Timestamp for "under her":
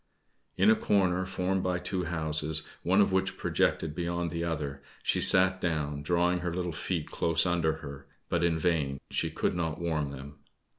7.45-8.07